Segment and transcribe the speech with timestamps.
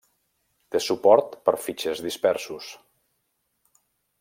[0.75, 2.73] Té suport per fitxers dispersos.